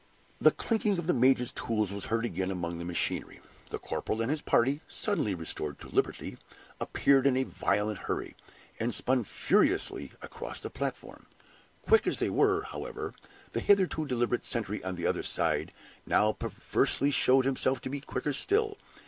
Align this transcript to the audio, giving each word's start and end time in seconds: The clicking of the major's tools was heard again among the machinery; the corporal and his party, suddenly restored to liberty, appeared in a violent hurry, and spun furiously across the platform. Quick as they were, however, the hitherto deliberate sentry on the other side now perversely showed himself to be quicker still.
The 0.39 0.49
clicking 0.49 0.97
of 0.97 1.05
the 1.05 1.13
major's 1.13 1.51
tools 1.51 1.91
was 1.91 2.05
heard 2.05 2.25
again 2.25 2.49
among 2.49 2.79
the 2.79 2.85
machinery; 2.85 3.39
the 3.69 3.77
corporal 3.77 4.19
and 4.19 4.31
his 4.31 4.41
party, 4.41 4.81
suddenly 4.87 5.35
restored 5.35 5.77
to 5.79 5.89
liberty, 5.89 6.39
appeared 6.79 7.27
in 7.27 7.37
a 7.37 7.43
violent 7.43 7.99
hurry, 7.99 8.35
and 8.79 8.95
spun 8.95 9.23
furiously 9.23 10.13
across 10.23 10.59
the 10.59 10.71
platform. 10.71 11.27
Quick 11.83 12.07
as 12.07 12.17
they 12.17 12.31
were, 12.31 12.63
however, 12.63 13.13
the 13.51 13.59
hitherto 13.59 14.07
deliberate 14.07 14.43
sentry 14.43 14.83
on 14.83 14.95
the 14.95 15.05
other 15.05 15.21
side 15.21 15.71
now 16.07 16.31
perversely 16.31 17.11
showed 17.11 17.45
himself 17.45 17.79
to 17.81 17.89
be 17.91 18.01
quicker 18.01 18.33
still. 18.33 18.79